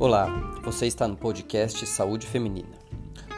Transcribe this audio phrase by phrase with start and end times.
[0.00, 0.28] Olá,
[0.62, 2.78] você está no podcast Saúde Feminina.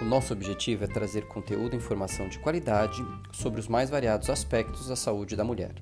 [0.01, 4.87] O nosso objetivo é trazer conteúdo e informação de qualidade sobre os mais variados aspectos
[4.87, 5.75] da saúde da mulher.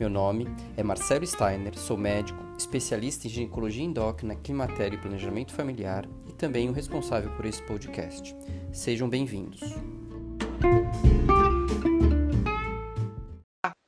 [0.00, 6.08] Meu nome é Marcelo Steiner, sou médico, especialista em ginecologia endócrina, climatério e planejamento familiar
[6.26, 8.34] e também o responsável por esse podcast.
[8.72, 9.60] Sejam bem-vindos.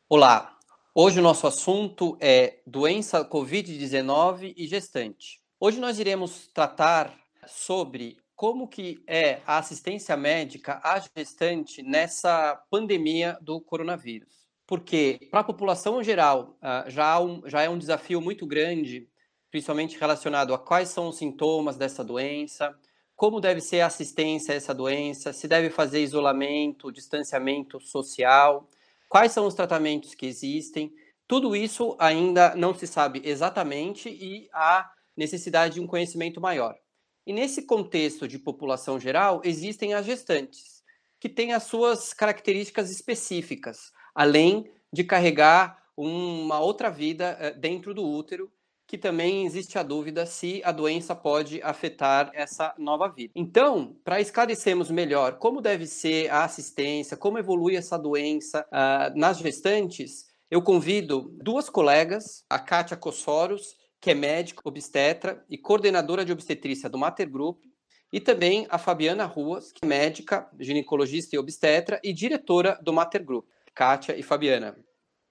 [0.07, 0.59] Olá,
[0.95, 5.48] hoje o nosso assunto é doença Covid-19 e gestante.
[5.61, 7.13] Hoje nós iremos tratar
[7.45, 14.47] sobre como que é a assistência médica à gestante nessa pandemia do coronavírus.
[14.65, 19.09] Porque para a população geral ah, já, um, já é um desafio muito grande,
[19.51, 22.73] principalmente relacionado a quais são os sintomas dessa doença,
[23.17, 28.69] como deve ser a assistência a essa doença, se deve fazer isolamento, distanciamento social,
[29.09, 30.95] quais são os tratamentos que existem.
[31.27, 34.89] Tudo isso ainda não se sabe exatamente e há
[35.19, 36.77] necessidade de um conhecimento maior.
[37.27, 40.83] E nesse contexto de população geral, existem as gestantes,
[41.21, 48.07] que têm as suas características específicas, além de carregar uma outra vida eh, dentro do
[48.07, 48.51] útero,
[48.87, 53.33] que também existe a dúvida se a doença pode afetar essa nova vida.
[53.37, 59.39] Então, para esclarecermos melhor como deve ser a assistência, como evolui essa doença uh, nas
[59.39, 66.33] gestantes, eu convido duas colegas, a Kátia Cossoros que é médica, obstetra e coordenadora de
[66.33, 67.65] obstetrícia do Mater Group,
[68.13, 73.23] e também a Fabiana Ruas, que é médica, ginecologista e obstetra e diretora do Mater
[73.23, 73.47] Group.
[73.75, 74.77] Kátia e Fabiana.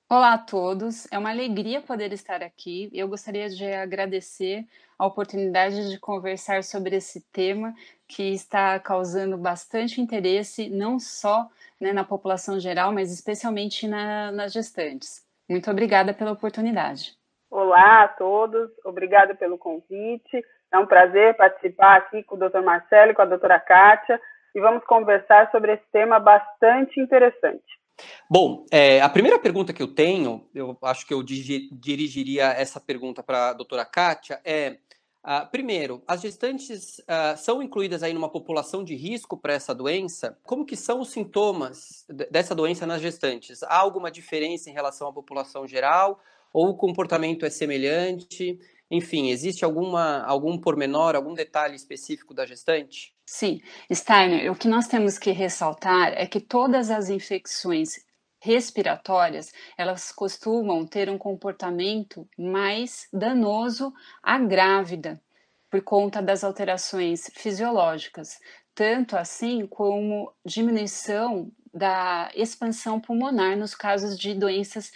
[0.10, 2.90] Olá a todos, é uma alegria poder estar aqui.
[2.94, 4.66] Eu gostaria de agradecer
[4.98, 7.76] a oportunidade de conversar sobre esse tema
[8.08, 14.54] que está causando bastante interesse, não só né, na população geral, mas especialmente na, nas
[14.54, 15.26] gestantes.
[15.50, 17.17] Muito obrigada pela oportunidade.
[17.50, 20.44] Olá a todos, obrigada pelo convite.
[20.72, 22.60] É um prazer participar aqui com o Dr.
[22.62, 24.20] Marcelo e com a doutora Kátia
[24.54, 27.64] e vamos conversar sobre esse tema bastante interessante.
[28.30, 33.24] Bom, é, a primeira pergunta que eu tenho, eu acho que eu dirigiria essa pergunta
[33.24, 34.78] para a doutora Kátia, é,
[35.24, 40.38] uh, primeiro, as gestantes uh, são incluídas aí numa população de risco para essa doença?
[40.44, 43.64] Como que são os sintomas dessa doença nas gestantes?
[43.64, 46.20] Há alguma diferença em relação à população geral
[46.58, 48.58] ou o comportamento é semelhante?
[48.90, 53.14] Enfim, existe alguma, algum pormenor, algum detalhe específico da gestante?
[53.28, 53.62] Sim,
[53.94, 58.04] Steiner, o que nós temos que ressaltar é que todas as infecções
[58.40, 63.94] respiratórias, elas costumam ter um comportamento mais danoso
[64.24, 65.22] à grávida,
[65.70, 68.40] por conta das alterações fisiológicas,
[68.74, 74.92] tanto assim como diminuição da expansão pulmonar nos casos de doenças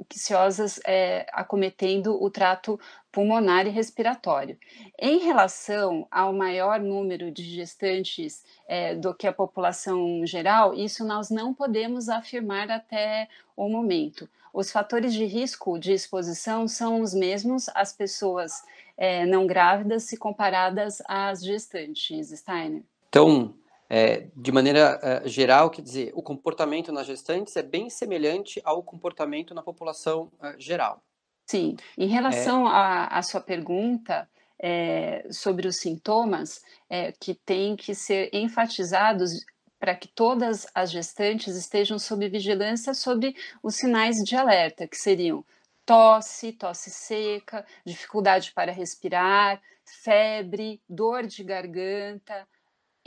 [0.00, 2.78] infecciosas é, acometendo o trato
[3.12, 4.56] pulmonar e respiratório.
[4.98, 11.30] Em relação ao maior número de gestantes é, do que a população geral, isso nós
[11.30, 14.28] não podemos afirmar até o momento.
[14.52, 18.64] Os fatores de risco de exposição são os mesmos às pessoas
[18.96, 22.82] é, não grávidas se comparadas às gestantes, Steiner.
[23.08, 23.54] Então,
[23.92, 28.84] é, de maneira é, geral, quer dizer, o comportamento nas gestantes é bem semelhante ao
[28.84, 31.02] comportamento na população é, geral.
[31.50, 33.22] Sim, em relação à é.
[33.22, 39.44] sua pergunta é, sobre os sintomas é, que têm que ser enfatizados
[39.80, 45.44] para que todas as gestantes estejam sob vigilância sobre os sinais de alerta, que seriam
[45.84, 52.46] tosse, tosse seca, dificuldade para respirar, febre, dor de garganta,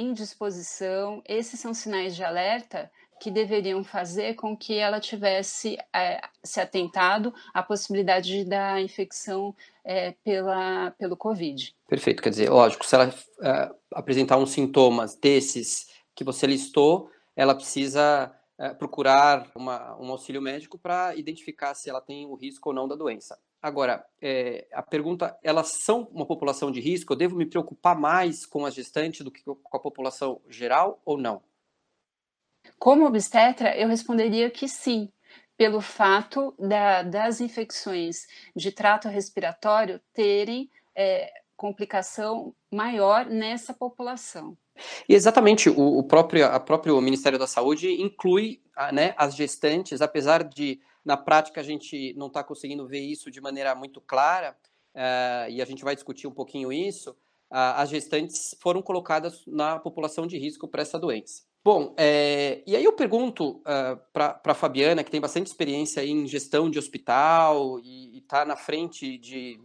[0.03, 6.59] indisposição, esses são sinais de alerta que deveriam fazer com que ela tivesse é, se
[6.59, 11.73] atentado à possibilidade da infecção é, pela, pelo Covid.
[11.87, 17.55] Perfeito, quer dizer, lógico, se ela é, apresentar uns sintomas desses que você listou, ela
[17.55, 22.75] precisa é, procurar uma, um auxílio médico para identificar se ela tem o risco ou
[22.75, 23.39] não da doença.
[23.63, 27.13] Agora, é, a pergunta, elas são uma população de risco?
[27.13, 31.17] Eu devo me preocupar mais com as gestantes do que com a população geral ou
[31.17, 31.41] não?
[32.77, 35.09] Como obstetra, eu responderia que sim,
[35.55, 44.57] pelo fato da, das infecções de trato respiratório terem é, complicação maior nessa população.
[45.07, 48.61] E exatamente, o, o próprio, a próprio Ministério da Saúde inclui
[48.91, 53.41] né, as gestantes, apesar de na prática, a gente não está conseguindo ver isso de
[53.41, 54.55] maneira muito clara,
[54.95, 57.11] uh, e a gente vai discutir um pouquinho isso.
[57.51, 61.43] Uh, as gestantes foram colocadas na população de risco para essa doença.
[61.63, 66.03] Bom, é, e aí eu pergunto uh, eh, para a Fabiana, que tem bastante experiência
[66.03, 69.57] em gestão de hospital e está na frente de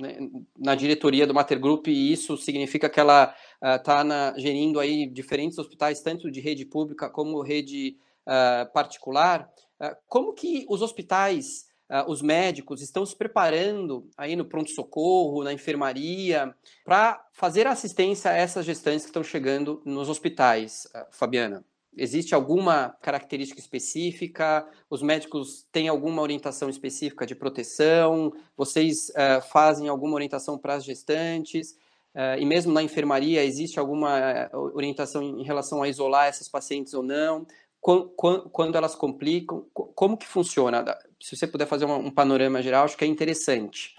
[0.00, 0.16] né,
[0.58, 5.58] na diretoria do Mater Group e isso significa que ela está uh, gerindo aí diferentes
[5.58, 9.50] hospitais, tanto de rede pública como rede uh, particular.
[9.80, 11.68] Uh, como que os hospitais,
[12.06, 16.54] os médicos estão se preparando aí no pronto-socorro, na enfermaria,
[16.84, 21.64] para fazer assistência a essas gestantes que estão chegando nos hospitais, Fabiana?
[21.96, 24.66] Existe alguma característica específica?
[24.88, 28.32] Os médicos têm alguma orientação específica de proteção?
[28.56, 31.72] Vocês uh, fazem alguma orientação para as gestantes?
[32.14, 36.92] Uh, e mesmo na enfermaria, existe alguma eh, orientação em relação a isolar essas pacientes
[36.92, 37.46] ou não?
[37.80, 39.64] Quando, elas complicam?
[39.72, 40.84] Como que funciona?
[41.20, 43.96] Se você puder fazer um, um panorama geral, acho que é interessante.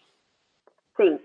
[0.96, 1.20] Sim.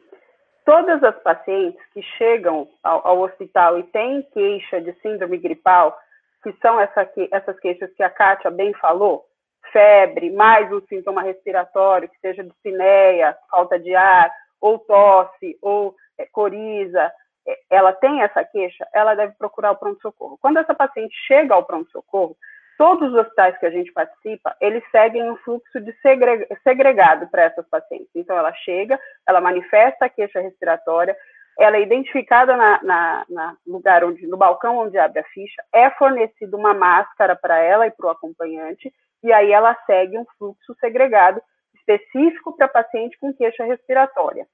[0.65, 5.97] Todas as pacientes que chegam ao, ao hospital e têm queixa de síndrome gripal,
[6.47, 9.25] que são essa, essas queixas que a Kátia bem falou,
[9.73, 16.25] febre, mais um sintoma respiratório, que seja dispneia, falta de ar, ou tosse, ou é,
[16.27, 17.13] coriza,
[17.49, 20.39] é, ela tem essa queixa, ela deve procurar o pronto-socorro.
[20.41, 22.37] Quando essa paciente chega ao pronto-socorro,
[22.79, 25.93] todos os hospitais que a gente participa, eles seguem um fluxo de
[26.63, 28.11] segregado para essas pacientes.
[28.15, 31.17] Então, ela chega, ela manifesta a queixa respiratória,
[31.59, 35.91] ela é identificada na, na, na, lugar onde, no balcão onde abre a ficha, é
[35.91, 38.93] fornecida uma máscara para ela e para o acompanhante,
[39.23, 41.41] e aí ela segue um fluxo segregado
[41.75, 44.47] específico para paciente com queixa respiratória,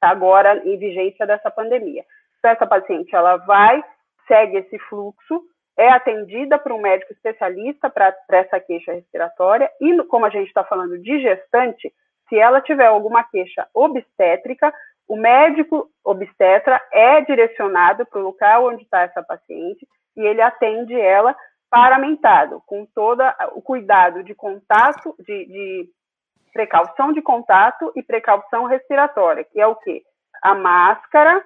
[0.00, 0.10] tá?
[0.10, 2.04] agora em vigência dessa pandemia.
[2.38, 3.82] Então, essa paciente, ela vai,
[4.26, 5.42] segue esse fluxo,
[5.78, 10.64] é atendida por um médico especialista para essa queixa respiratória, e como a gente está
[10.64, 11.92] falando de gestante,
[12.28, 14.72] se ela tiver alguma queixa obstétrica,
[15.10, 19.84] o médico obstetra é direcionado para o local onde está essa paciente
[20.16, 21.36] e ele atende ela
[21.68, 23.20] paramentado, com todo
[23.56, 25.88] o cuidado de contato, de, de
[26.52, 30.00] precaução de contato e precaução respiratória, que é o quê?
[30.44, 31.44] A máscara,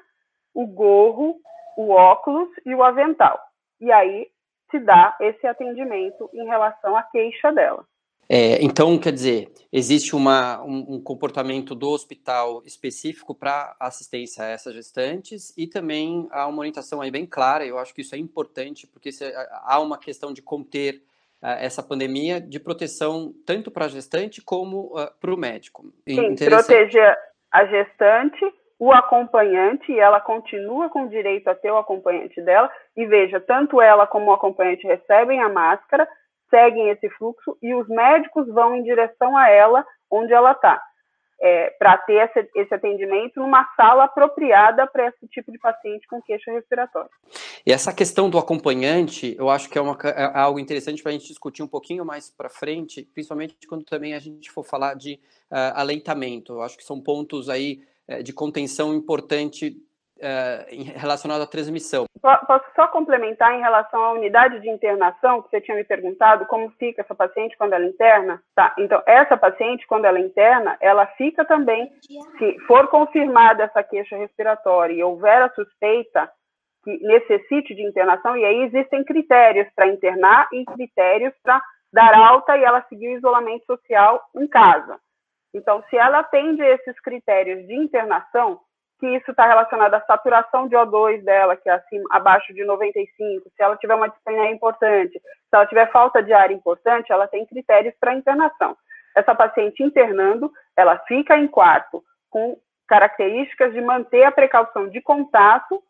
[0.53, 1.37] o gorro,
[1.79, 3.41] o óculos e o avental.
[3.81, 4.29] E aí
[4.71, 7.87] se dá esse atendimento em relação à queixa dela.
[8.29, 14.49] É, então, quer dizer, existe uma, um, um comportamento do hospital específico para assistência a
[14.49, 18.19] essas gestantes e também há uma orientação aí bem clara, eu acho que isso é
[18.19, 19.25] importante, porque se,
[19.65, 21.03] há uma questão de conter
[21.43, 25.85] uh, essa pandemia de proteção tanto para a gestante como uh, para o médico.
[26.09, 27.17] Sim, proteger
[27.53, 28.41] a gestante,
[28.79, 33.39] o acompanhante, e ela continua com o direito a ter o acompanhante dela, e veja,
[33.39, 36.09] tanto ela como o acompanhante recebem a máscara,
[36.55, 40.81] seguem esse fluxo e os médicos vão em direção a ela, onde ela está,
[41.41, 46.23] é, para ter esse, esse, atendimento numa sala apropriada para esse tipo de paciente com
[46.23, 47.11] queixa respiratória.
[47.67, 51.13] E essa questão do acompanhante, eu acho que é, uma, é algo interessante para a
[51.13, 55.15] gente discutir um pouquinho mais para frente, principalmente quando também a gente for falar de
[55.51, 56.53] uh, aleitamento.
[56.53, 59.77] Eu acho que são pontos aí uh, de contenção importante
[60.25, 62.07] uh, relacionado à transmissão.
[62.21, 66.71] Posso só complementar em relação à unidade de internação, que você tinha me perguntado, como
[66.79, 68.43] fica essa paciente quando ela interna?
[68.55, 71.93] Tá, então, essa paciente, quando ela interna, ela fica também,
[72.39, 76.31] se for confirmada essa queixa respiratória e houver a suspeita
[76.83, 81.63] que necessite de internação, e aí existem critérios para internar e critérios para
[81.93, 84.99] dar alta e ela seguir o isolamento social em casa.
[85.55, 88.61] Então, se ela atende esses critérios de internação,
[89.07, 91.81] isso está relacionado à saturação de O2 dela, que é
[92.11, 96.51] abaixo de 95, se ela tiver uma dispneia importante, se ela tiver falta de ar
[96.51, 98.77] importante, ela tem critérios para internação.
[99.17, 105.83] Essa paciente internando, ela fica em quarto com características de manter a precaução de contato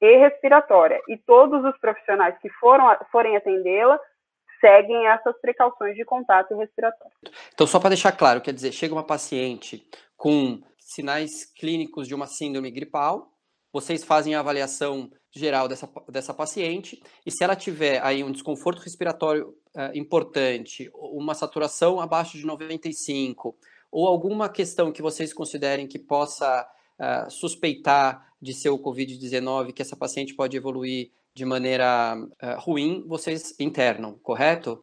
[0.00, 1.00] e respiratória.
[1.08, 3.98] E todos os profissionais que foram, forem atendê-la
[4.60, 7.12] seguem essas precauções de contato respiratório.
[7.52, 9.84] Então, só para deixar claro, quer dizer, chega uma paciente
[10.16, 13.30] com sinais clínicos de uma síndrome gripal,
[13.70, 18.80] vocês fazem a avaliação geral dessa, dessa paciente, e se ela tiver aí um desconforto
[18.80, 23.54] respiratório uh, importante, uma saturação abaixo de 95,
[23.92, 26.66] ou alguma questão que vocês considerem que possa
[26.98, 33.04] uh, suspeitar de ser o Covid-19, que essa paciente pode evoluir de maneira uh, ruim,
[33.06, 34.82] vocês internam, correto?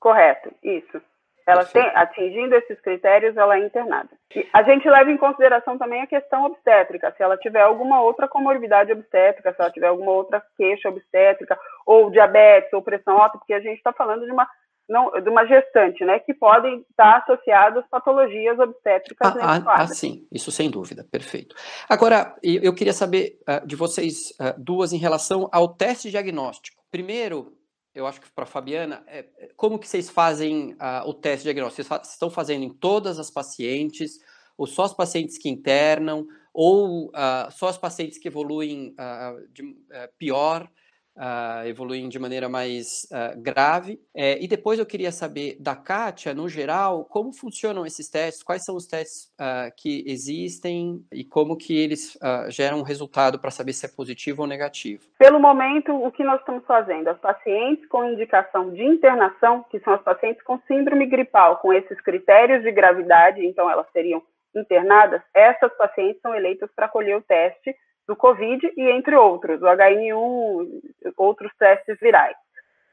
[0.00, 1.00] Correto, isso.
[1.46, 4.08] Ela tem, atingindo esses critérios, ela é internada.
[4.34, 8.28] E a gente leva em consideração também a questão obstétrica, se ela tiver alguma outra
[8.28, 13.54] comorbidade obstétrica, se ela tiver alguma outra queixa obstétrica, ou diabetes, ou pressão alta, porque
[13.54, 14.46] a gente está falando de uma,
[14.88, 19.36] não, de uma gestante, né, que podem estar associadas patologias obstétricas.
[19.36, 21.56] Ah, ah, ah, sim, isso sem dúvida, perfeito.
[21.88, 26.82] Agora, eu queria saber uh, de vocês uh, duas em relação ao teste diagnóstico.
[26.90, 27.52] Primeiro,
[27.94, 31.88] eu acho que para Fabiana, é, é, como que vocês fazem uh, o teste diagnóstico?
[31.88, 34.18] Vocês estão fazendo em todas as pacientes
[34.56, 39.62] ou só os pacientes que internam, ou uh, só os pacientes que evoluem uh, de,
[39.62, 39.76] uh,
[40.18, 40.70] pior
[41.16, 44.00] uh, evoluem de maneira mais uh, grave.
[44.14, 48.62] É, e depois eu queria saber da Kátia, no geral, como funcionam esses testes, quais
[48.64, 53.72] são os testes uh, que existem e como que eles geram um resultado para saber
[53.72, 55.04] se é positivo ou negativo.
[55.18, 57.08] Pelo momento, o que nós estamos fazendo?
[57.08, 62.00] As pacientes com indicação de internação, que são as pacientes com síndrome gripal, com esses
[62.00, 64.22] critérios de gravidade, então elas seriam
[64.54, 67.74] internadas, essas pacientes são eleitas para colher o teste
[68.06, 70.82] do Covid e entre outros, o HN1,
[71.16, 72.36] outros testes virais.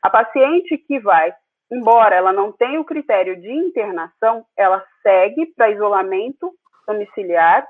[0.01, 1.34] A paciente que vai,
[1.72, 6.54] embora ela não tenha o critério de internação, ela segue para isolamento
[6.88, 7.68] domiciliar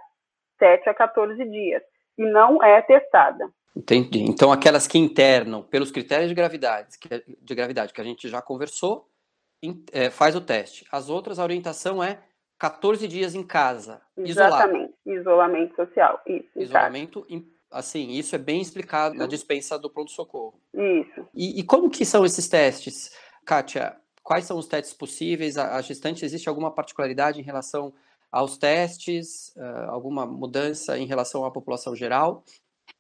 [0.58, 1.82] 7 a 14 dias
[2.18, 3.50] e não é testada.
[3.76, 4.24] Entendi.
[4.24, 6.90] Então, aquelas que internam pelos critérios de gravidade,
[7.42, 9.08] de gravidade que a gente já conversou,
[9.92, 10.86] é, faz o teste.
[10.92, 12.20] As outras, a orientação é
[12.60, 15.22] 14 dias em casa, Exatamente, isolado.
[15.22, 16.50] isolamento social, isso.
[16.56, 17.26] Isolamento,
[17.72, 20.60] assim, isso é bem explicado na dispensa do pronto-socorro.
[20.74, 21.26] Isso.
[21.34, 23.96] E, e, como que são esses testes, Kátia?
[24.22, 25.58] Quais são os testes possíveis?
[25.58, 27.94] A, a gestante, existe alguma particularidade em relação
[28.30, 29.56] aos testes?
[29.56, 32.44] Uh, alguma mudança em relação à população geral?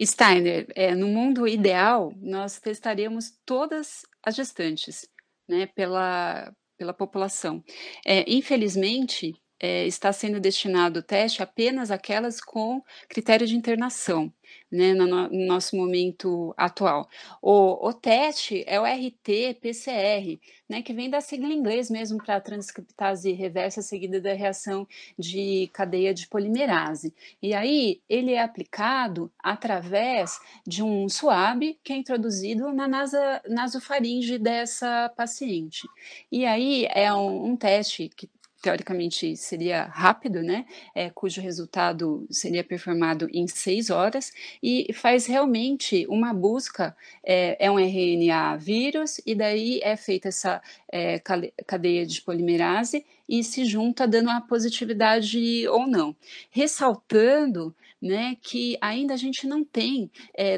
[0.01, 5.09] Steiner, é, no mundo ideal, nós testaríamos todas as gestantes,
[5.47, 7.61] né, pela, pela população.
[8.05, 14.31] É, infelizmente, é, está sendo destinado o teste apenas àquelas com critério de internação,
[14.71, 17.09] né, no, no nosso momento atual.
[17.41, 22.39] O, o, teste é o RT-PCR, né, que vem da sigla em inglês mesmo para
[22.39, 24.87] transcriptase reversa seguida da reação
[25.17, 27.13] de cadeia de polimerase.
[27.41, 34.37] E aí ele é aplicado através de um suave que é introduzido na nasa, nasofaringe
[34.37, 35.87] dessa paciente.
[36.31, 38.29] E aí é um, um teste que
[38.61, 40.65] teoricamente seria rápido, né?
[40.93, 47.71] É, cujo resultado seria performado em seis horas e faz realmente uma busca, é, é
[47.71, 50.61] um RNA vírus e daí é feita essa
[50.91, 51.19] é,
[51.65, 56.15] cadeia de polimerase e se junta dando a positividade ou não.
[56.49, 60.09] Ressaltando né, que ainda a gente não tem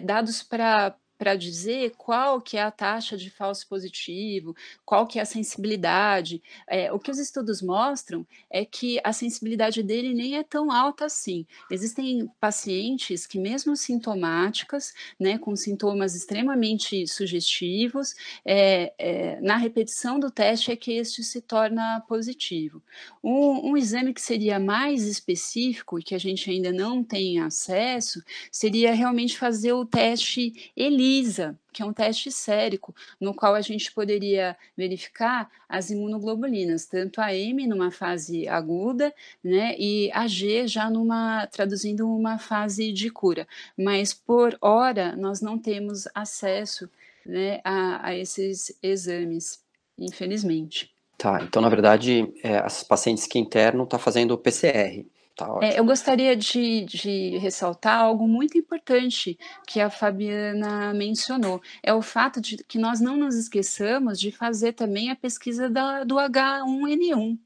[0.03, 5.21] dados para para dizer qual que é a taxa de falso positivo, qual que é
[5.21, 6.41] a sensibilidade.
[6.67, 11.05] É, o que os estudos mostram é que a sensibilidade dele nem é tão alta
[11.05, 11.45] assim.
[11.69, 20.31] Existem pacientes que, mesmo sintomáticas, né, com sintomas extremamente sugestivos, é, é, na repetição do
[20.31, 22.81] teste é que este se torna positivo.
[23.23, 28.23] Um, um exame que seria mais específico e que a gente ainda não tem acesso
[28.51, 33.61] seria realmente fazer o teste ELI ELISA, que é um teste sérico, no qual a
[33.61, 39.13] gente poderia verificar as imunoglobulinas, tanto a M numa fase aguda,
[39.43, 43.47] né, e a G já numa, traduzindo uma fase de cura.
[43.77, 46.89] Mas por hora nós não temos acesso
[47.25, 49.61] né, a, a esses exames,
[49.97, 50.91] infelizmente.
[51.17, 55.05] Tá, então na verdade, é, as pacientes que internam estão tá fazendo PCR.
[55.41, 61.61] Tá é, eu gostaria de, de, ressaltar algo muito importante que a Fabiana mencionou.
[61.81, 66.03] É o fato de que nós não nos esqueçamos de fazer também a pesquisa da,
[66.03, 67.37] do H1N1.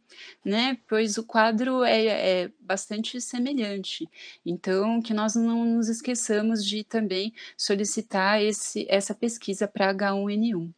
[0.46, 4.10] Né, pois o quadro é, é, bastante semelhante.
[4.46, 10.72] Então, que nós não nos esqueçamos de também solicitar esse, essa pesquisa para H1N1.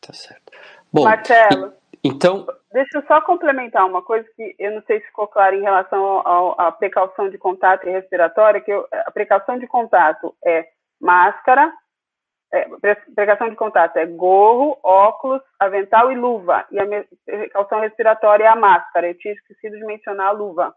[0.00, 0.52] Tá certo.
[0.90, 2.46] Bom, Marcelo, então.
[2.72, 6.20] Deixa eu só complementar uma coisa que eu não sei se ficou claro em relação
[6.58, 10.68] à precaução de contato e respiratória, que eu, a precaução de contato é
[10.98, 11.72] máscara,
[12.52, 12.68] é,
[13.14, 16.66] precaução de contato é gorro, óculos, avental e luva.
[16.70, 16.86] E a
[17.24, 19.08] precaução respiratória é a máscara.
[19.08, 20.74] Eu tinha esquecido de mencionar a luva.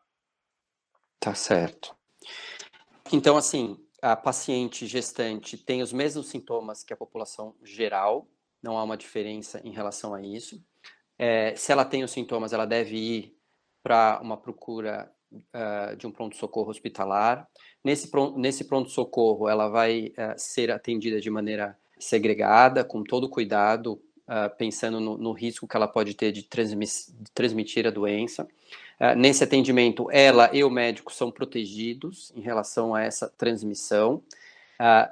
[1.19, 1.95] Tá certo.
[3.11, 8.27] Então, assim, a paciente gestante tem os mesmos sintomas que a população geral,
[8.63, 10.63] não há uma diferença em relação a isso.
[11.17, 13.37] É, se ela tem os sintomas, ela deve ir
[13.81, 17.47] para uma procura uh, de um pronto-socorro hospitalar.
[17.83, 24.55] Nesse, nesse pronto-socorro, ela vai uh, ser atendida de maneira segregada, com todo cuidado, uh,
[24.57, 28.47] pensando no, no, risco que ela pode ter de, de transmitir a doença.
[29.17, 34.23] nesse atendimento, ela e o médico são protegidos em relação a essa transmissão.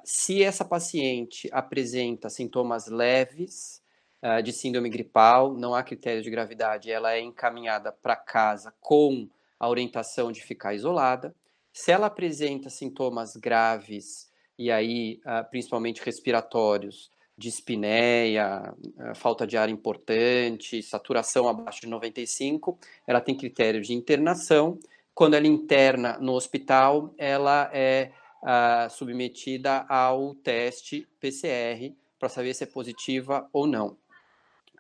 [0.04, 3.83] se essa paciente apresenta sintomas leves,
[4.24, 9.28] uh, de síndrome gripal, não há critério de gravidade, ela é encaminhada para casa com
[9.60, 11.36] a orientação de ficar isolada.
[11.72, 19.58] Se ela apresenta sintomas graves, e aí uh, principalmente respiratórios, de espinéia, uh, falta de
[19.58, 22.78] ar importante, saturação abaixo de 95,
[23.08, 24.80] ela tem critério de internação,
[25.14, 28.12] quando ela interna no hospital, ela é
[28.42, 33.98] uh, submetida ao teste PCR para saber se é positiva ou não.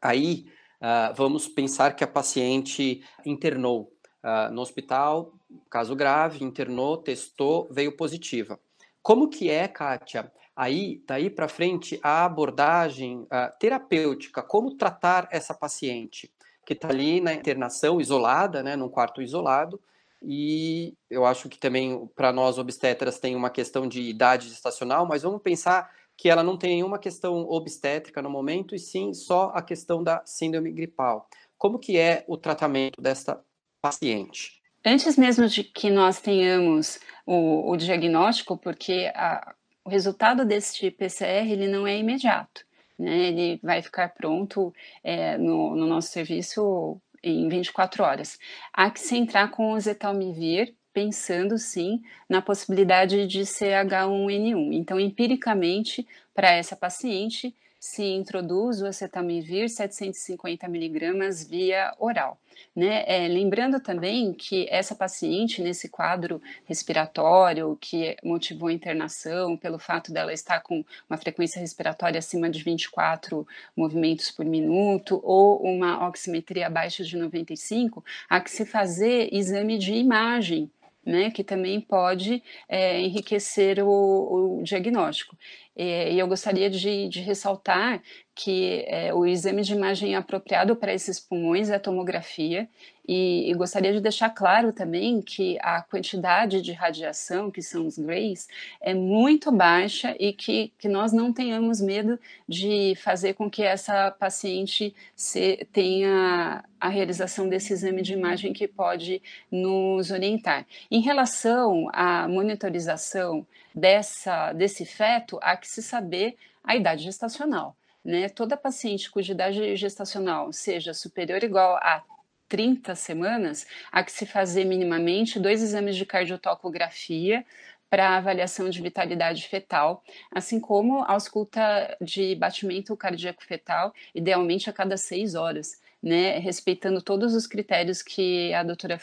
[0.03, 0.45] Aí,
[0.81, 3.89] uh, vamos pensar que a paciente internou
[4.21, 5.33] uh, no hospital,
[5.69, 8.59] caso grave, internou, testou, veio positiva.
[9.01, 13.25] Como que é, Kátia, aí, daí para frente, a abordagem
[13.59, 16.29] terapêutica, como tratar essa paciente
[16.65, 19.79] que está ali na internação, isolada, né, num quarto isolado,
[20.21, 25.23] e eu acho que também para nós obstetras tem uma questão de idade gestacional, mas
[25.23, 29.61] vamos pensar que ela não tem nenhuma questão obstétrica no momento, e sim só a
[29.61, 31.27] questão da síndrome gripal.
[31.57, 33.43] Como que é o tratamento desta
[33.81, 34.61] paciente?
[34.85, 39.53] Antes mesmo de que nós tenhamos o, o diagnóstico, porque a,
[39.85, 42.65] o resultado deste PCR ele não é imediato,
[42.99, 43.27] né?
[43.27, 48.37] Ele vai ficar pronto é, no, no nosso serviço em 24 horas.
[48.73, 54.73] Há que se entrar com o Zetalmivir, pensando sim na possibilidade de ser H1N1.
[54.73, 62.39] Então, empiricamente, para essa paciente, se introduz o acetamivir 750 miligramas via oral.
[62.73, 63.03] Né?
[63.05, 70.13] É, lembrando também que essa paciente, nesse quadro respiratório que motivou a internação, pelo fato
[70.13, 73.45] dela estar com uma frequência respiratória acima de 24
[73.75, 79.93] movimentos por minuto ou uma oximetria abaixo de 95, há que se fazer exame de
[79.93, 80.71] imagem
[81.05, 85.37] né, que também pode é, enriquecer o, o diagnóstico.
[85.75, 88.01] E, eu gostaria de, de ressaltar
[88.35, 92.67] que é, o exame de imagem apropriado para esses pulmões é a tomografia,
[93.07, 97.97] e, e, gostaria de deixar claro também que a quantidade de radiação, que são os
[97.97, 98.47] grays,
[98.79, 104.09] é muito baixa e que, que nós não tenhamos medo de fazer com que essa
[104.11, 109.21] paciente se, tenha a realização desse exame de imagem que pode
[109.51, 110.65] nos orientar.
[110.89, 117.75] Em relação à monitorização dessa, desse feto, há que se saber a idade gestacional.
[118.03, 118.29] Né?
[118.29, 122.03] Toda paciente cuja idade gestacional seja superior ou igual a
[122.47, 127.45] 30 semanas, há que se fazer minimamente dois exames de cardiotocografia
[127.89, 134.73] para avaliação de vitalidade fetal, assim como a ausculta de batimento cardíaco fetal, idealmente a
[134.73, 138.99] cada seis horas né, respeitando todos os critérios que a doutora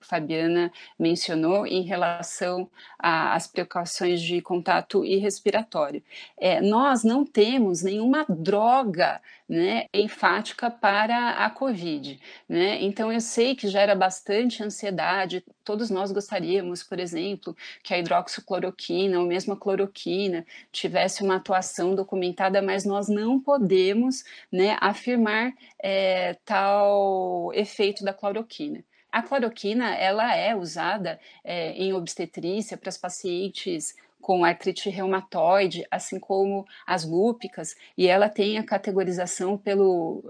[0.00, 6.00] Fabiana mencionou em relação às precauções de contato e respiratório.
[6.38, 12.18] É, nós não temos nenhuma droga né, enfática para a Covid.
[12.48, 12.82] Né?
[12.82, 15.44] Então, eu sei que gera bastante ansiedade.
[15.64, 21.94] Todos nós gostaríamos, por exemplo, que a hidroxicloroquina ou mesmo a cloroquina tivesse uma atuação
[21.94, 28.84] documentada, mas nós não podemos né, afirmar é, tal efeito da cloroquina.
[29.10, 36.18] A cloroquina ela é usada é, em obstetrícia para as pacientes com artrite reumatoide, assim
[36.18, 40.24] como as lúpicas, e ela tem a categorização pelo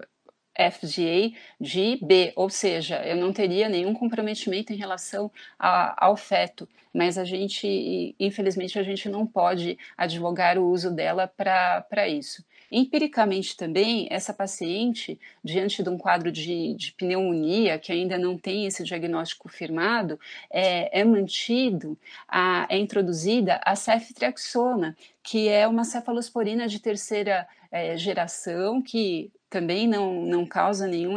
[0.57, 6.69] FDA de B, ou seja, eu não teria nenhum comprometimento em relação a, ao feto,
[6.93, 12.43] mas a gente, infelizmente, a gente não pode advogar o uso dela para isso.
[12.71, 18.67] Empiricamente também, essa paciente, diante de um quadro de, de pneumonia, que ainda não tem
[18.67, 20.19] esse diagnóstico firmado,
[20.51, 21.99] é, é mantido,
[22.29, 29.87] a, é introduzida a ceftriaxona, que é uma cefalosporina de terceira é, geração, que também
[29.87, 31.17] não, não causa nenhum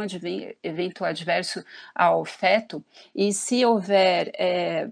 [0.62, 2.84] evento adverso ao feto,
[3.14, 4.88] e se houver é,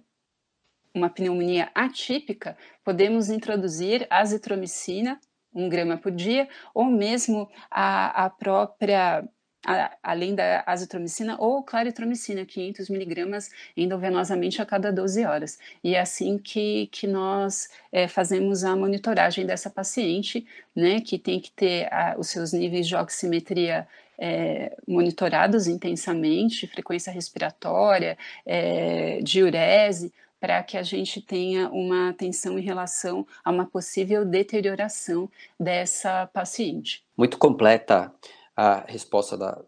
[0.93, 5.21] uma pneumonia atípica, podemos introduzir azitromicina
[5.55, 9.29] um grama por dia, ou mesmo a, a própria
[9.67, 15.59] a, além da azitromicina ou claritromicina, 500 miligramas endovenosamente a cada 12 horas.
[15.83, 21.41] E é assim que, que nós é, fazemos a monitoragem dessa paciente, né, que tem
[21.41, 23.87] que ter a, os seus níveis de oximetria
[24.19, 32.63] é, monitorados intensamente, frequência respiratória, é, diurese, para que a gente tenha uma atenção em
[32.63, 37.05] relação a uma possível deterioração dessa paciente.
[37.17, 38.13] Muito completa
[38.57, 39.61] a resposta da,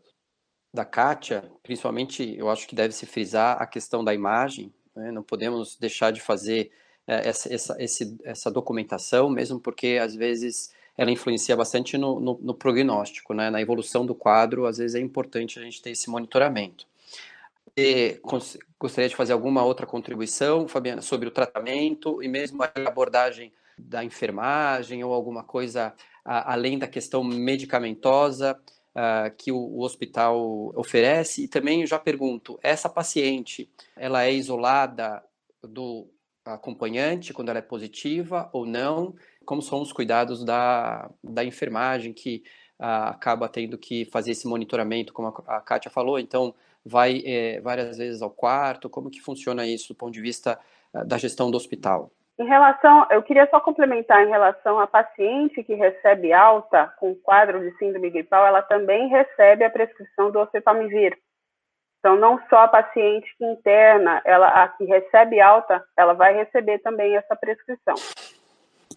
[0.72, 5.10] da Kátia, principalmente eu acho que deve se frisar a questão da imagem, né?
[5.10, 6.70] não podemos deixar de fazer
[7.06, 12.38] é, essa, essa, esse, essa documentação, mesmo porque às vezes ela influencia bastante no, no,
[12.40, 13.50] no prognóstico, né?
[13.50, 16.86] na evolução do quadro, às vezes é importante a gente ter esse monitoramento.
[17.76, 18.20] E,
[18.78, 24.04] gostaria de fazer alguma outra contribuição, Fabiana, sobre o tratamento e mesmo a abordagem da
[24.04, 28.58] enfermagem ou alguma coisa além da questão medicamentosa
[28.94, 31.44] uh, que o, o, hospital oferece?
[31.44, 35.22] E também já pergunto, essa paciente, ela é isolada
[35.62, 36.08] do
[36.44, 39.14] acompanhante quando ela é positiva ou não?
[39.44, 42.42] Como são os cuidados da, da enfermagem que
[42.78, 47.60] uh, acaba tendo que fazer esse monitoramento, como a, a Kátia falou, então vai é,
[47.60, 50.58] várias vezes ao quarto, como que funciona isso do ponto de vista
[50.94, 52.10] uh, da gestão do hospital?
[52.38, 57.60] Em relação, eu queria só complementar em relação à paciente que recebe alta com quadro
[57.60, 61.18] de síndrome gripal, ela também recebe a prescrição do oseltamivir.
[61.98, 66.78] Então, não só a paciente que interna, ela, a que recebe alta, ela vai receber
[66.78, 67.94] também essa prescrição.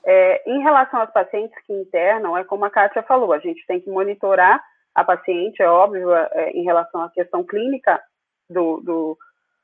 [0.06, 3.82] É, em relação às pacientes que internam, é como a Kátia falou, a gente tem
[3.82, 4.63] que monitorar
[4.96, 8.02] a paciente, é óbvio, é, em relação à questão clínica
[8.50, 9.18] do, do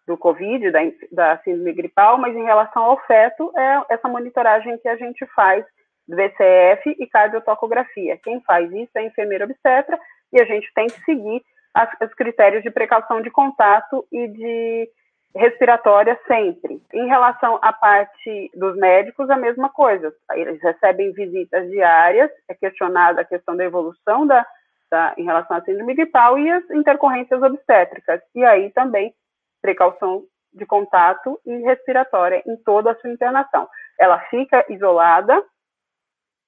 [0.09, 0.79] do Covid, da,
[1.11, 5.63] da síndrome gripal, mas em relação ao feto, é essa monitoragem que a gente faz
[6.07, 8.17] VCF e cardiotocografia.
[8.23, 9.99] Quem faz isso é a enfermeira obstetra
[10.33, 11.43] e a gente tem que seguir
[11.75, 14.89] as, os critérios de precaução de contato e de
[15.35, 16.81] respiratória sempre.
[16.91, 20.11] Em relação à parte dos médicos, a mesma coisa.
[20.33, 24.43] Eles recebem visitas diárias, é questionada a questão da evolução da,
[24.89, 28.21] da, em relação à síndrome gripal e as intercorrências obstétricas.
[28.35, 29.13] E aí também
[29.61, 30.23] precaução
[30.53, 33.67] de contato e respiratória em toda a sua internação.
[33.99, 35.43] Ela fica isolada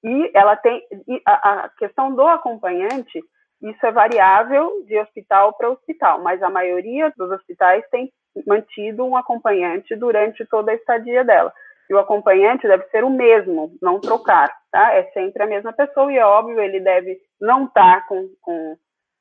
[0.04, 3.22] e ela tem e a, a questão do acompanhante,
[3.62, 8.12] isso é variável de hospital para hospital, mas a maioria dos hospitais tem
[8.46, 11.52] mantido um acompanhante durante toda a estadia dela.
[11.92, 14.94] E o acompanhante deve ser o mesmo, não trocar, tá?
[14.94, 18.78] É sempre a mesma pessoa e é óbvio, ele deve não estar tá com, com,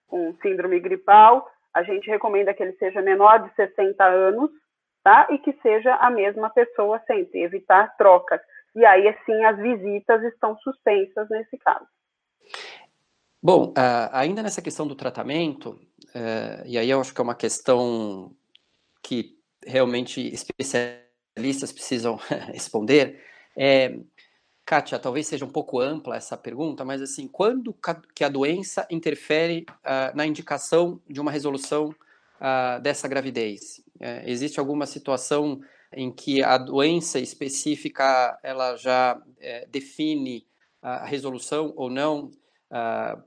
[0.07, 4.49] com síndrome gripal, a gente recomenda que ele seja menor de 60 anos,
[5.03, 5.27] tá?
[5.31, 8.39] E que seja a mesma pessoa sempre, evitar trocas.
[8.73, 11.86] E aí, assim, as visitas estão suspensas nesse caso.
[13.43, 15.71] Bom, uh, ainda nessa questão do tratamento,
[16.15, 18.31] uh, e aí eu acho que é uma questão
[19.03, 19.31] que
[19.67, 20.21] realmente
[21.35, 22.15] especialistas precisam
[22.53, 23.21] responder,
[23.55, 23.97] é,
[24.65, 27.75] Kátia, talvez seja um pouco ampla essa pergunta, mas assim, quando
[28.15, 33.83] que a doença interfere uh, na indicação de uma resolução uh, dessa gravidez?
[33.95, 40.47] Uh, existe alguma situação em que a doença específica ela já uh, define
[40.81, 42.31] a resolução ou não?
[42.71, 43.21] Ah,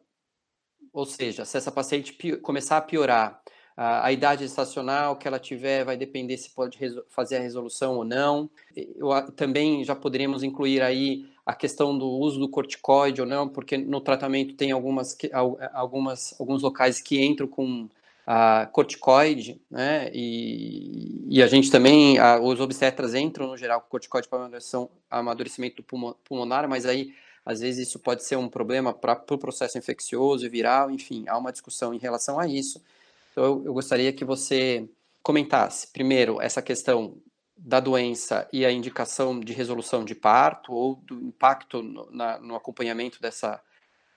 [0.93, 3.41] ou seja, se essa paciente começar a piorar,
[3.77, 8.05] a, a idade estacional que ela tiver vai depender se pode fazer a resolução ou
[8.05, 8.49] não.
[8.77, 13.77] Eu, também já poderíamos incluir aí a questão do uso do corticoide ou não, porque
[13.77, 15.17] no tratamento tem algumas,
[15.73, 17.89] algumas alguns locais que entram com
[18.27, 20.11] a corticoide, né?
[20.15, 24.49] E, e a gente também, a, os obstetras entram no geral com corticoide para
[25.11, 25.85] amadurecimento
[26.25, 27.13] pulmonar, mas aí
[27.45, 31.25] às vezes isso pode ser um problema para o pro processo infeccioso e viral, enfim,
[31.29, 32.83] há uma discussão em relação a isso.
[33.35, 34.89] Então, eu, gostaria que você
[35.21, 37.19] comentasse, primeiro, essa questão
[37.57, 42.55] da doença e a indicação de resolução de parto ou do impacto no, na, no
[42.55, 43.61] acompanhamento dessa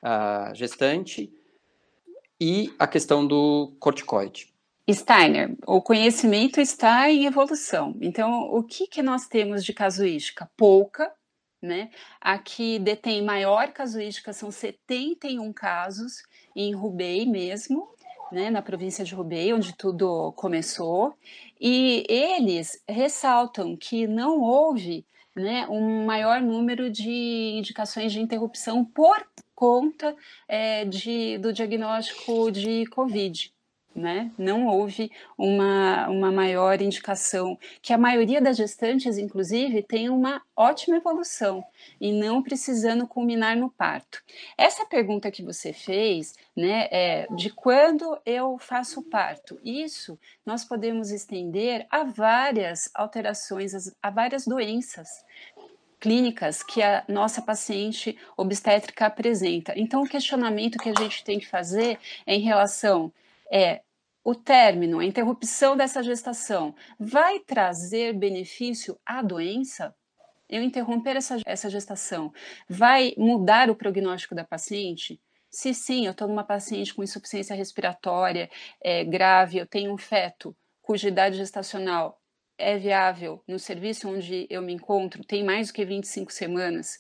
[0.04, 1.34] uh, gestante
[2.40, 4.54] e a questão do corticoide.
[4.88, 7.98] Steiner, o conhecimento está em evolução.
[8.00, 10.48] Então, o que, que nós temos de casuística?
[10.56, 11.12] Pouca,
[11.60, 11.90] né?
[12.22, 16.24] A que detém maior casuística são 71 casos
[16.56, 17.90] em Rubei mesmo,
[18.32, 21.16] né, na província de Hubei, onde tudo começou,
[21.60, 29.26] e eles ressaltam que não houve né, um maior número de indicações de interrupção por
[29.54, 30.16] conta
[30.48, 33.52] é, de, do diagnóstico de Covid
[33.98, 34.32] né?
[34.38, 40.98] Não houve uma, uma maior indicação, que a maioria das gestantes, inclusive, tem uma ótima
[40.98, 41.64] evolução
[42.00, 44.24] e não precisando culminar no parto.
[44.56, 51.10] Essa pergunta que você fez, né, é de quando eu faço parto, isso nós podemos
[51.10, 55.10] estender a várias alterações, a várias doenças
[56.00, 59.74] clínicas que a nossa paciente obstétrica apresenta.
[59.76, 63.12] Então, o questionamento que a gente tem que fazer é em relação
[63.52, 63.82] é
[64.28, 69.96] o término, a interrupção dessa gestação, vai trazer benefício à doença?
[70.50, 72.34] Eu interromper essa, essa gestação
[72.68, 75.18] vai mudar o prognóstico da paciente?
[75.50, 78.50] Se sim, eu estou numa paciente com insuficiência respiratória
[78.84, 82.22] é, grave, eu tenho um feto cuja idade gestacional
[82.58, 87.00] é viável no serviço onde eu me encontro, tem mais do que 25 semanas,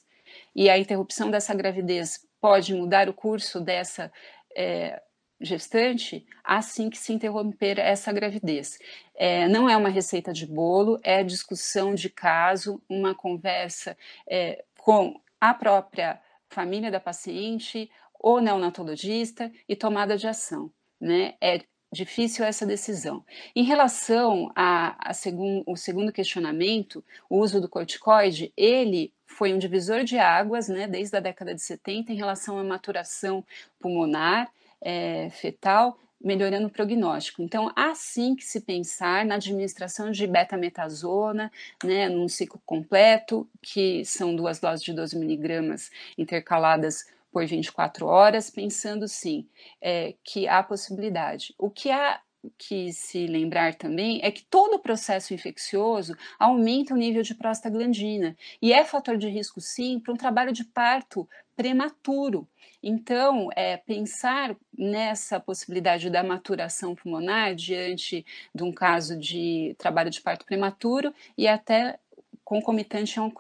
[0.56, 4.10] e a interrupção dessa gravidez pode mudar o curso dessa
[4.56, 5.02] é,
[5.40, 8.80] gestante assim que se interromper essa gravidez.
[9.16, 13.98] É, não é uma receita de bolo, é discussão de caso, uma conversa
[14.28, 16.20] é, com a própria
[16.50, 20.72] família da paciente ou neonatologista e tomada de ação.
[21.00, 21.36] Né?
[21.40, 23.24] É difícil essa decisão.
[23.56, 29.58] Em relação a, a segun, o segundo questionamento, o uso do corticoide, ele foi um
[29.58, 33.46] divisor de águas, né, desde a década de 70, em relação à maturação
[33.80, 37.42] pulmonar é, fetal, melhorando o prognóstico.
[37.42, 41.52] Então, há sim que se pensar na administração de betametasona,
[41.84, 48.50] né, num ciclo completo, que são duas doses de 12 miligramas intercaladas por 24 horas,
[48.50, 49.48] pensando sim
[49.82, 51.54] é, que há possibilidade.
[51.58, 52.20] O que há
[52.58, 58.74] que se lembrar também é que todo processo infeccioso aumenta o nível de prostaglandina e
[58.74, 62.48] é fator de risco sim para um trabalho de parto prematuro.
[62.82, 70.22] Então, é, pensar nessa possibilidade da maturação pulmonar diante de um caso de trabalho de
[70.22, 72.00] parto prematuro e até
[72.48, 73.32] concomitante a um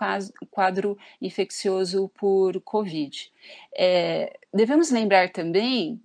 [0.51, 3.31] quadro infeccioso por Covid.
[3.73, 6.01] É, devemos lembrar também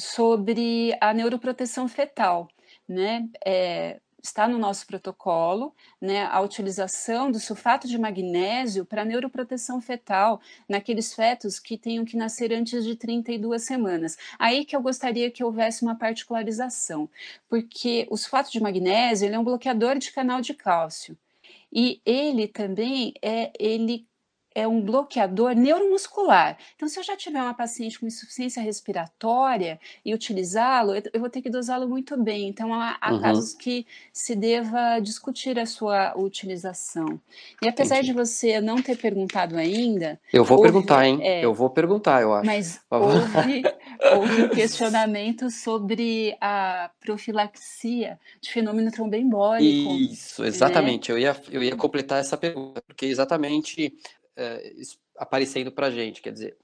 [0.00, 2.48] sobre a neuroproteção fetal,
[2.88, 3.28] né?
[3.44, 10.40] É, está no nosso protocolo, né, a utilização do sulfato de magnésio para neuroproteção fetal
[10.66, 14.16] naqueles fetos que tenham que nascer antes de 32 semanas.
[14.38, 17.08] Aí que eu gostaria que houvesse uma particularização,
[17.48, 21.16] porque o sulfato de magnésio ele é um bloqueador de canal de cálcio.
[21.70, 24.06] E ele também é, ele
[24.54, 26.56] é um bloqueador neuromuscular.
[26.76, 31.42] Então, se eu já tiver uma paciente com insuficiência respiratória e utilizá-lo, eu vou ter
[31.42, 32.48] que dosá-lo muito bem.
[32.48, 33.20] Então, há, há uhum.
[33.20, 37.20] casos que se deva discutir a sua utilização.
[37.60, 38.12] E apesar Entendi.
[38.12, 40.20] de você não ter perguntado ainda.
[40.32, 41.18] Eu vou houve, perguntar, hein?
[41.20, 42.46] É, eu vou perguntar, eu acho.
[42.46, 43.62] Mas houve,
[44.14, 49.94] houve um questionamento sobre a profilaxia de fenômeno tromboembólico.
[49.94, 50.48] Isso, né?
[50.48, 51.10] exatamente.
[51.10, 51.16] Né?
[51.16, 53.92] Eu, ia, eu ia completar essa pergunta, porque exatamente
[54.36, 54.72] é,
[55.16, 56.22] aparecendo para a gente.
[56.22, 56.56] Quer dizer,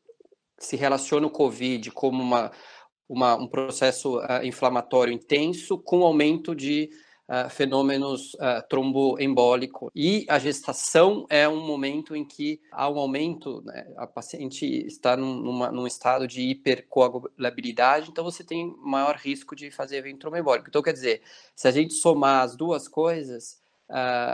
[0.61, 2.53] se relaciona o Covid como uma,
[3.09, 6.91] uma um processo uh, inflamatório intenso com aumento de
[7.29, 9.91] uh, fenômenos uh, tromboembólico.
[9.95, 15.17] E a gestação é um momento em que há um aumento, né, a paciente está
[15.17, 20.69] num, numa, num estado de hipercoagulabilidade, então você tem maior risco de fazer evento tromboembólico.
[20.69, 21.23] Então, quer dizer,
[21.57, 23.59] se a gente somar as duas coisas,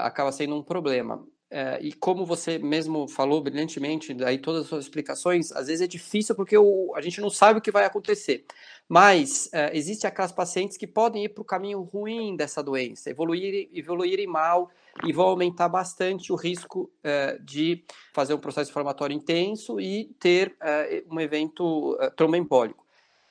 [0.02, 1.26] acaba sendo um problema.
[1.48, 5.86] É, e como você mesmo falou brilhantemente, daí todas as suas explicações, às vezes é
[5.86, 8.44] difícil porque o, a gente não sabe o que vai acontecer.
[8.88, 13.68] Mas é, existe aquelas pacientes que podem ir para o caminho ruim dessa doença, evoluir,
[13.72, 14.70] evoluírem mal
[15.04, 20.56] e vão aumentar bastante o risco é, de fazer um processo inflamatório intenso e ter
[20.60, 22.84] é, um evento é, tromboembólico.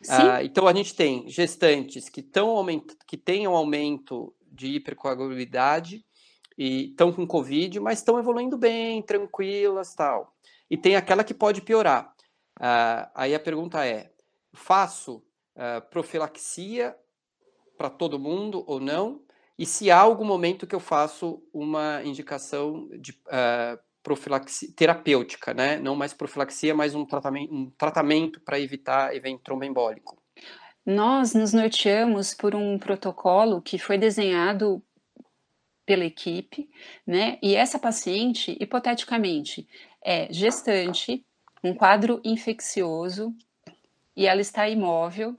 [0.08, 2.64] Ah, então a gente tem gestantes que, tão
[3.08, 6.06] que têm um aumento de hipercoagulabilidade,
[6.58, 10.34] e estão com Covid, mas estão evoluindo bem, tranquilas tal.
[10.70, 12.14] E tem aquela que pode piorar.
[12.60, 14.12] Uh, aí a pergunta é:
[14.54, 15.18] faço
[15.56, 16.96] uh, profilaxia
[17.78, 19.22] para todo mundo ou não?
[19.58, 25.78] E se há algum momento que eu faço uma indicação de uh, profilaxia terapêutica, né?
[25.78, 30.22] Não mais profilaxia, mas um tratamento, um tratamento para evitar evento tromboembólico.
[30.86, 34.84] Nós nos norteamos por um protocolo que foi desenhado
[35.86, 36.70] pela equipe,
[37.06, 37.38] né?
[37.42, 39.68] E essa paciente, hipoteticamente,
[40.04, 41.26] é gestante,
[41.64, 43.36] um quadro infeccioso
[44.16, 45.38] e ela está imóvel,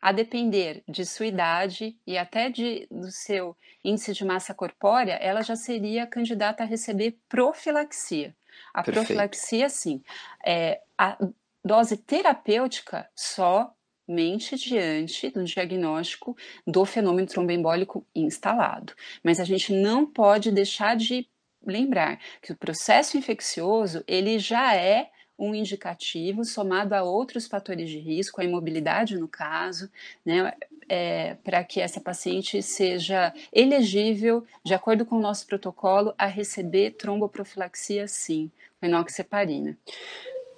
[0.00, 5.42] a depender de sua idade e até de, do seu índice de massa corpórea, ela
[5.42, 8.34] já seria candidata a receber profilaxia.
[8.72, 9.06] A Perfeito.
[9.06, 10.02] profilaxia, sim.
[10.44, 11.18] É, a
[11.64, 13.74] dose terapêutica só
[14.08, 18.94] mente diante do diagnóstico do fenômeno tromboembólico instalado.
[19.22, 21.28] Mas a gente não pode deixar de
[21.64, 27.98] lembrar que o processo infeccioso ele já é um indicativo somado a outros fatores de
[27.98, 29.88] risco, a imobilidade no caso,
[30.24, 30.52] né,
[30.88, 36.92] é, para que essa paciente seja elegível, de acordo com o nosso protocolo, a receber
[36.92, 39.78] tromboprofilaxia sim, com enoxaparina.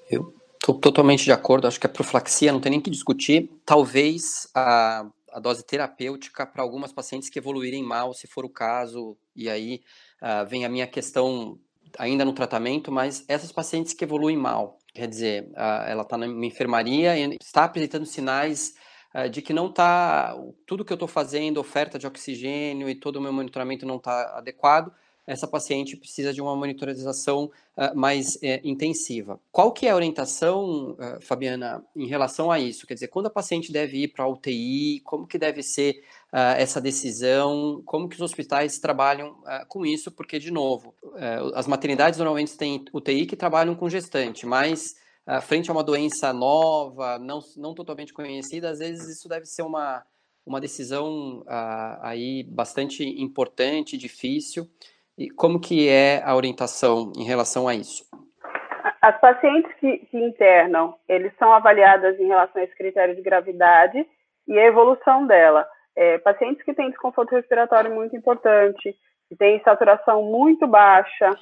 [0.09, 3.51] Eu Estou totalmente de acordo, acho que a profilaxia não tem nem que discutir.
[3.65, 9.17] Talvez a, a dose terapêutica para algumas pacientes que evoluírem mal, se for o caso,
[9.35, 9.81] e aí
[10.21, 11.59] uh, vem a minha questão
[11.99, 16.27] ainda no tratamento, mas essas pacientes que evoluem mal, quer dizer, uh, ela está na
[16.27, 18.75] enfermaria e está apresentando sinais
[19.15, 23.17] uh, de que não está, tudo que eu estou fazendo, oferta de oxigênio e todo
[23.17, 24.93] o meu monitoramento não está adequado,
[25.27, 29.41] essa paciente precisa de uma monitorização uh, mais uh, intensiva.
[29.53, 32.87] Qual que é a orientação, uh, Fabiana, em relação a isso?
[32.87, 36.03] Quer dizer, quando a paciente deve ir para a UTI, como que deve ser
[36.33, 39.37] ah, essa decisão, como que os hospitais trabalham
[39.69, 40.13] com isso?
[40.13, 40.95] Porque, de novo,
[41.55, 44.95] as maternidades normalmente têm UTI que trabalham com gestante, mas
[45.27, 49.63] uh, frente a uma doença nova, não, não totalmente conhecida, às vezes isso deve ser
[49.63, 50.05] uma,
[50.45, 54.69] uma decisão uh, aí bastante importante, difícil.
[55.21, 58.05] E como que é a orientação em relação a isso?
[59.03, 64.07] As pacientes que, que internam, eles são avaliadas em relação a esse critério de gravidade
[64.49, 65.69] e a evolução dela.
[65.95, 68.97] É, pacientes que têm desconforto respiratório muito importante,
[69.29, 71.37] que têm saturação muito baixa,